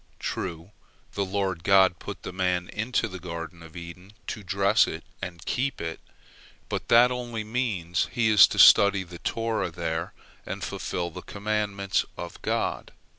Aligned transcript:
True, 0.17 0.71
the 1.13 1.23
Lord 1.23 1.63
God 1.63 1.99
put 1.99 2.23
the 2.23 2.33
man 2.33 2.69
into 2.69 3.07
the 3.07 3.19
Garden 3.19 3.61
of 3.61 3.75
Eden 3.77 4.13
to 4.25 4.41
dress 4.41 4.87
it 4.87 5.03
and 5.21 5.39
to 5.39 5.45
keep 5.45 5.79
it, 5.79 5.99
but 6.69 6.87
that 6.87 7.11
only 7.11 7.43
means 7.43 8.07
he 8.11 8.27
is 8.31 8.47
to 8.47 8.57
study 8.57 9.03
the 9.03 9.19
Torah 9.19 9.69
there 9.69 10.13
and 10.43 10.63
fulfil 10.63 11.11
the 11.11 11.21
commandments 11.21 12.03
of 12.17 12.41
God. 12.41 12.91